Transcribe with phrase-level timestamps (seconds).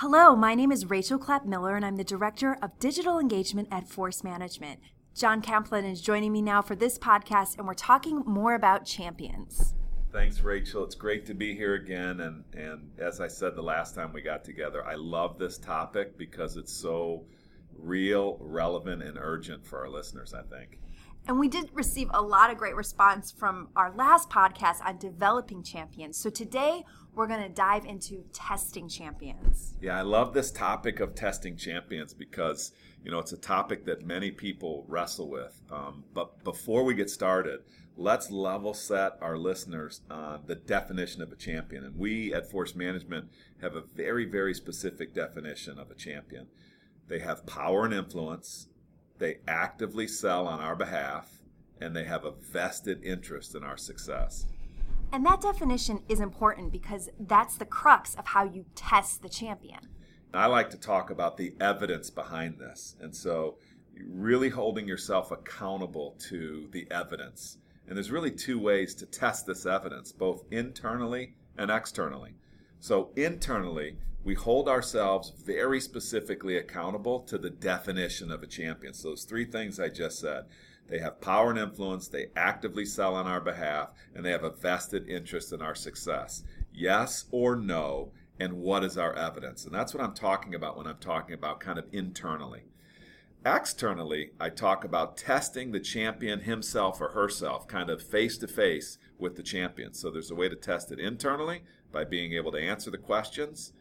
[0.00, 3.86] Hello, my name is Rachel Clapp Miller, and I'm the Director of Digital Engagement at
[3.86, 4.80] Force Management.
[5.14, 9.74] John Kaplan is joining me now for this podcast, and we're talking more about champions.
[10.10, 10.84] Thanks, Rachel.
[10.84, 12.20] It's great to be here again.
[12.20, 16.16] And, and as I said the last time we got together, I love this topic
[16.16, 17.26] because it's so
[17.76, 20.78] real, relevant, and urgent for our listeners, I think.
[21.26, 25.62] And we did receive a lot of great response from our last podcast on developing
[25.62, 26.16] champions.
[26.16, 26.84] So today
[27.14, 29.74] we're going to dive into testing champions.
[29.80, 32.72] Yeah, I love this topic of testing champions because,
[33.04, 35.60] you know, it's a topic that many people wrestle with.
[35.70, 37.60] Um, but before we get started,
[37.96, 41.84] let's level set our listeners on the definition of a champion.
[41.84, 43.28] And we at Force Management
[43.60, 46.46] have a very, very specific definition of a champion.
[47.08, 48.68] They have power and influence,
[49.20, 51.42] they actively sell on our behalf,
[51.80, 54.46] and they have a vested interest in our success.
[55.12, 59.88] And that definition is important because that's the crux of how you test the champion.
[60.32, 62.96] I like to talk about the evidence behind this.
[63.00, 63.58] And so,
[64.06, 67.58] really holding yourself accountable to the evidence.
[67.86, 72.34] And there's really two ways to test this evidence, both internally and externally.
[72.78, 78.92] So, internally, we hold ourselves very specifically accountable to the definition of a champion.
[78.92, 80.44] So, those three things I just said
[80.88, 82.08] they have power and influence.
[82.08, 86.42] They actively sell on our behalf, and they have a vested interest in our success.
[86.74, 88.10] Yes or no,
[88.40, 89.64] and what is our evidence?
[89.64, 92.64] And that's what I'm talking about when I'm talking about kind of internally.
[93.46, 98.98] Externally, I talk about testing the champion himself or herself, kind of face to face
[99.16, 99.94] with the champion.
[99.94, 103.72] So there's a way to test it internally by being able to answer the questions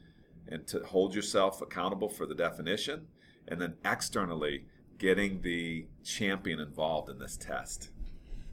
[0.50, 3.08] and to hold yourself accountable for the definition.
[3.48, 4.66] And then externally,
[5.00, 7.90] getting the champion involved in this test?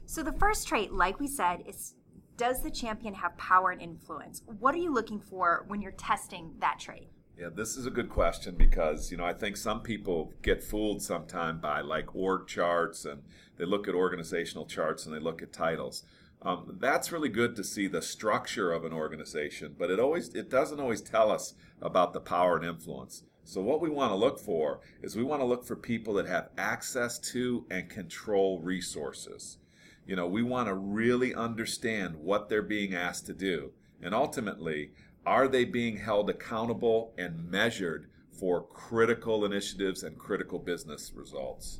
[0.05, 1.93] So, the first trait, like we said, is
[2.37, 4.43] does the champion have power and influence?
[4.59, 7.09] What are you looking for when you're testing that trait?
[7.37, 11.01] Yeah, this is a good question because, you know, I think some people get fooled
[11.03, 13.21] sometime by like org charts and
[13.57, 16.03] they look at organizational charts and they look at titles.
[16.41, 20.49] Um, that's really good to see the structure of an organization, but it always it
[20.49, 23.23] doesn't always tell us about the power and influence.
[23.43, 26.27] So, what we want to look for is we want to look for people that
[26.27, 29.57] have access to and control resources.
[30.05, 33.71] You know, we want to really understand what they're being asked to do.
[34.01, 34.91] And ultimately,
[35.25, 41.79] are they being held accountable and measured for critical initiatives and critical business results?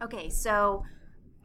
[0.00, 0.84] Okay, so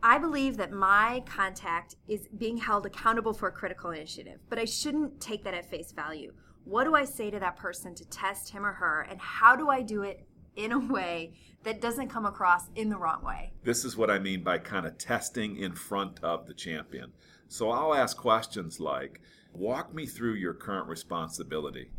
[0.04, 4.66] I believe that my contact is being held accountable for a critical initiative, but I
[4.66, 6.34] shouldn't take that at face value
[6.68, 9.70] what do I say to that person to test him or her, and how do
[9.70, 13.54] I do it in a way that doesn't come across in the wrong way?
[13.64, 17.14] This is what I mean by kind of testing in front of the champion.
[17.48, 19.22] So I'll ask questions like
[19.54, 21.90] Walk me through your current responsibility.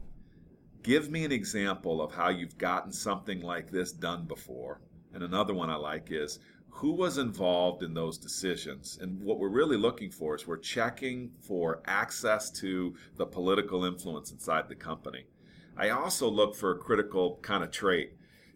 [0.83, 4.81] Give me an example of how you've gotten something like this done before.
[5.13, 6.39] And another one I like is
[6.79, 8.99] who was involved in those decisions.
[9.01, 14.31] And what we're really looking for is we're checking for access to the political influence
[14.31, 15.27] inside the company.
[15.77, 18.13] I also look for a critical kind of trait.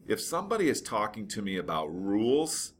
[0.07, 2.75] If somebody is talking to me about rules,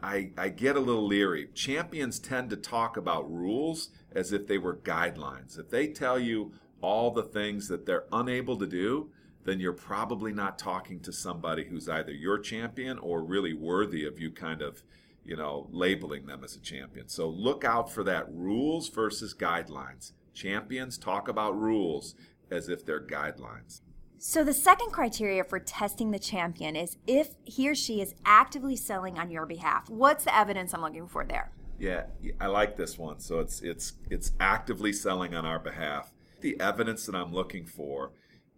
[0.00, 1.48] I, I get a little leery.
[1.54, 5.58] Champions tend to talk about rules as if they were guidelines.
[5.58, 9.10] If they tell you all the things that they're unable to do,
[9.44, 14.18] then you're probably not talking to somebody who's either your champion or really worthy of
[14.18, 14.82] you kind of,
[15.24, 17.08] you know, labeling them as a champion.
[17.08, 20.12] So look out for that rules versus guidelines.
[20.32, 22.14] Champions talk about rules
[22.50, 23.80] as if they're guidelines.
[24.16, 28.74] So, the second criteria for testing the champion is if he or she is actively
[28.74, 29.90] selling on your behalf.
[29.90, 31.50] What's the evidence I'm looking for there?
[31.78, 32.04] Yeah,
[32.40, 33.18] I like this one.
[33.20, 36.12] So it's it's it's actively selling on our behalf.
[36.40, 38.12] The evidence that I'm looking for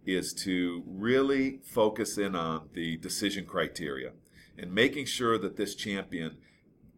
[0.07, 4.11] is to really focus in on the decision criteria
[4.57, 6.37] and making sure that this champion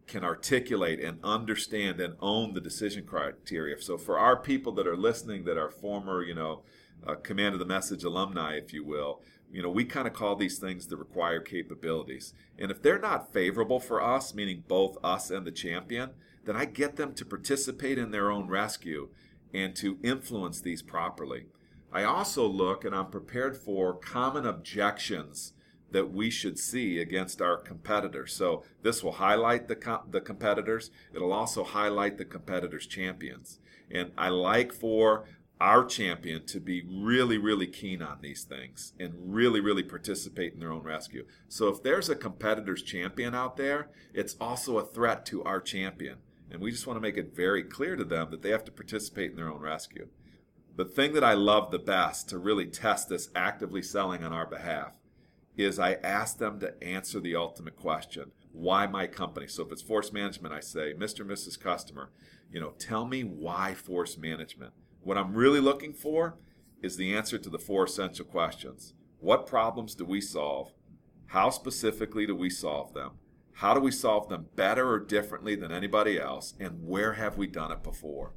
[0.06, 3.80] can articulate and understand and own the decision criteria.
[3.80, 6.62] So for our people that are listening that are former, you know,
[7.06, 10.36] uh, command of the message alumni, if you will, you know, we kind of call
[10.36, 12.32] these things the required capabilities.
[12.58, 16.10] And if they're not favorable for us, meaning both us and the champion,
[16.44, 19.08] then I get them to participate in their own rescue
[19.52, 21.46] and to influence these properly.
[21.92, 25.52] I also look and I'm prepared for common objections
[25.90, 28.32] that we should see against our competitors.
[28.32, 30.90] So this will highlight the the competitors.
[31.12, 33.58] It'll also highlight the competitors' champions.
[33.90, 35.24] And I like for
[35.60, 40.60] our champion to be really, really keen on these things and really, really participate in
[40.60, 41.26] their own rescue.
[41.48, 46.18] So if there's a competitor's champion out there, it's also a threat to our champion.
[46.50, 48.72] And we just want to make it very clear to them that they have to
[48.72, 50.08] participate in their own rescue.
[50.76, 54.46] The thing that I love the best to really test this actively selling on our
[54.46, 54.92] behalf
[55.56, 59.46] is I ask them to answer the ultimate question why my company?
[59.46, 61.20] So if it's force management, I say, Mr.
[61.20, 61.58] and Mrs.
[61.58, 62.10] Customer,
[62.50, 64.72] you know, tell me why force management.
[65.02, 66.36] What I'm really looking for
[66.82, 68.94] is the answer to the four essential questions.
[69.20, 70.72] What problems do we solve?
[71.26, 73.12] How specifically do we solve them?
[73.54, 76.54] How do we solve them better or differently than anybody else?
[76.58, 78.32] And where have we done it before?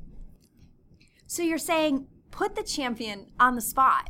[1.25, 4.09] So you're saying put the champion on the spot.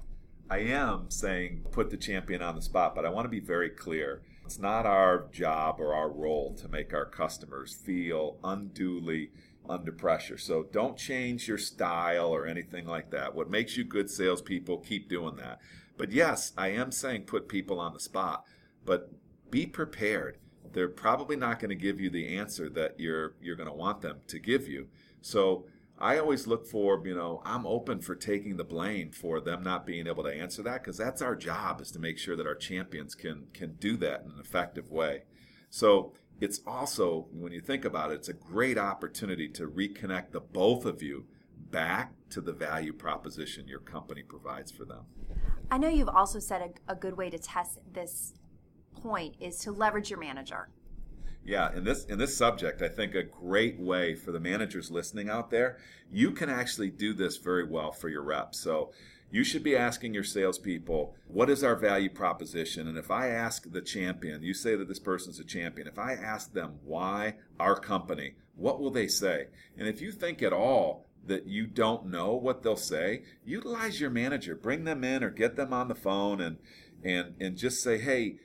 [0.49, 3.69] I am saying put the champion on the spot, but I want to be very
[3.69, 4.21] clear.
[4.45, 9.31] It's not our job or our role to make our customers feel unduly
[9.69, 10.37] under pressure.
[10.37, 13.35] So don't change your style or anything like that.
[13.35, 15.59] What makes you good salespeople, keep doing that.
[15.97, 18.45] But yes, I am saying put people on the spot,
[18.85, 19.09] but
[19.51, 20.37] be prepared.
[20.71, 24.01] They're probably not going to give you the answer that you're you're going to want
[24.01, 24.87] them to give you.
[25.21, 25.65] So
[25.99, 29.85] I always look for, you know, I'm open for taking the blame for them not
[29.85, 32.55] being able to answer that because that's our job is to make sure that our
[32.55, 35.23] champions can can do that in an effective way.
[35.69, 40.41] So it's also when you think about it, it's a great opportunity to reconnect the
[40.41, 41.25] both of you
[41.71, 45.05] back to the value proposition your company provides for them.
[45.71, 48.33] I know you've also said a, a good way to test this
[48.93, 50.69] point is to leverage your manager.
[51.45, 55.29] Yeah, in this in this subject, I think a great way for the managers listening
[55.29, 55.77] out there,
[56.11, 58.59] you can actually do this very well for your reps.
[58.59, 58.91] So
[59.29, 62.87] you should be asking your salespeople, what is our value proposition?
[62.87, 65.87] And if I ask the champion, you say that this person's a champion.
[65.87, 69.47] If I ask them why our company, what will they say?
[69.75, 74.11] And if you think at all that you don't know what they'll say, utilize your
[74.11, 74.55] manager.
[74.55, 76.57] Bring them in or get them on the phone and
[77.03, 78.37] and and just say, hey,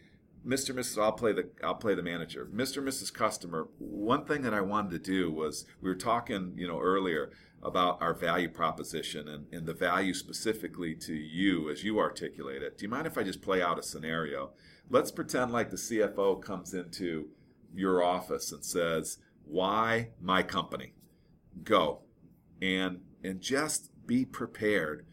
[0.47, 0.75] Mr.
[0.75, 1.03] Mrs.
[1.03, 2.49] I'll play the I'll play the manager.
[2.53, 2.83] Mr.
[2.83, 3.13] Mrs.
[3.13, 3.69] Customer.
[3.79, 7.31] One thing that I wanted to do was we were talking, you know, earlier
[7.63, 12.79] about our value proposition and, and the value specifically to you as you articulate it.
[12.79, 14.51] Do you mind if I just play out a scenario?
[14.89, 17.29] Let's pretend like the CFO comes into
[17.75, 20.95] your office and says, "Why my company?"
[21.65, 22.03] Go
[22.63, 25.05] and and just be prepared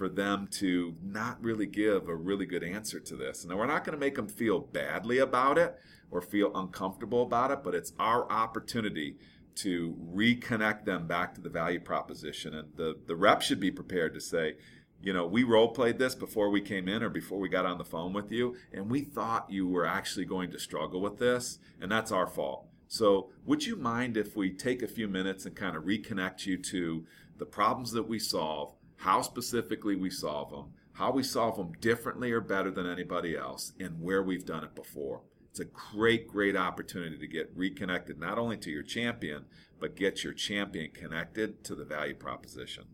[0.00, 3.44] for them to not really give a really good answer to this.
[3.44, 5.78] And we're not going to make them feel badly about it
[6.10, 9.16] or feel uncomfortable about it, but it's our opportunity
[9.56, 12.54] to reconnect them back to the value proposition.
[12.54, 14.54] And the, the rep should be prepared to say,
[15.02, 17.76] you know, we role played this before we came in or before we got on
[17.76, 21.58] the phone with you, and we thought you were actually going to struggle with this,
[21.78, 22.66] and that's our fault.
[22.88, 26.56] So, would you mind if we take a few minutes and kind of reconnect you
[26.56, 27.04] to
[27.36, 32.30] the problems that we solve, how specifically we solve them, how we solve them differently
[32.32, 35.22] or better than anybody else, and where we've done it before.
[35.50, 39.46] It's a great, great opportunity to get reconnected not only to your champion,
[39.80, 42.84] but get your champion connected to the value proposition.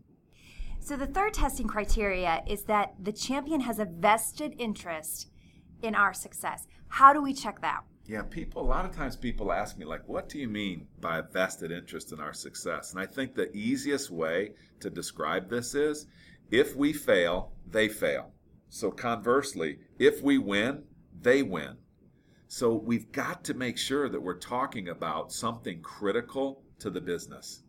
[0.79, 5.27] So, the third testing criteria is that the champion has a vested interest
[5.81, 6.67] in our success.
[6.87, 7.81] How do we check that?
[8.07, 11.19] Yeah, people, a lot of times people ask me, like, what do you mean by
[11.19, 12.91] vested interest in our success?
[12.91, 16.07] And I think the easiest way to describe this is
[16.49, 18.31] if we fail, they fail.
[18.69, 20.83] So conversely, if we win,
[21.21, 21.75] they win.
[22.47, 27.63] So we've got to make sure that we're talking about something critical to the business.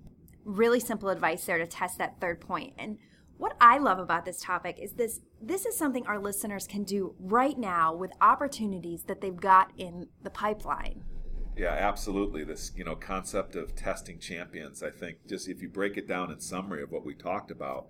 [0.44, 2.74] Really simple advice there to test that third point.
[2.78, 2.98] And
[3.38, 7.14] what I love about this topic is this this is something our listeners can do
[7.18, 11.04] right now with opportunities that they've got in the pipeline.
[11.56, 12.44] Yeah, absolutely.
[12.44, 16.30] This, you know, concept of testing champions, I think just if you break it down
[16.30, 17.88] in summary of what we talked about,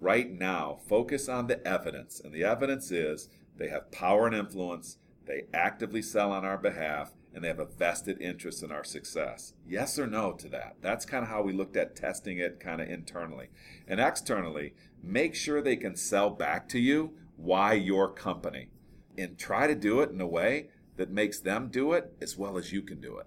[0.00, 2.20] right now, focus on the evidence.
[2.20, 7.12] And the evidence is they have power and influence, they actively sell on our behalf,
[7.34, 9.52] and they have a vested interest in our success.
[9.66, 10.76] Yes or no to that?
[10.80, 13.48] That's kind of how we looked at testing it kind of internally.
[13.86, 18.68] And externally, make sure they can sell back to you why your company.
[19.16, 22.58] And try to do it in a way that makes them do it as well
[22.58, 23.26] as you can do it.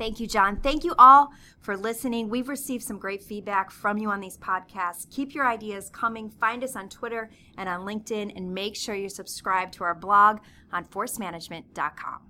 [0.00, 0.58] Thank you, John.
[0.60, 1.28] Thank you all
[1.60, 2.30] for listening.
[2.30, 5.08] We've received some great feedback from you on these podcasts.
[5.10, 6.30] Keep your ideas coming.
[6.30, 10.38] Find us on Twitter and on LinkedIn, and make sure you subscribe to our blog
[10.72, 12.29] on forcemanagement.com.